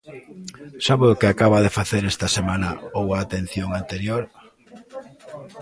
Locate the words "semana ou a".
2.37-3.17